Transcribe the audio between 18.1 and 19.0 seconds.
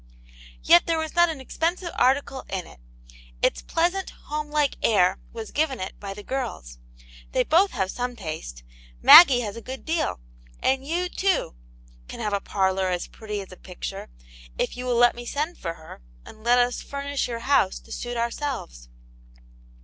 ourselves."